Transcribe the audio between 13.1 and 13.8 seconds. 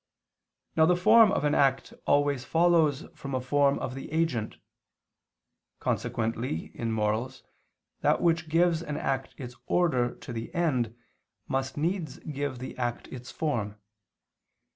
form.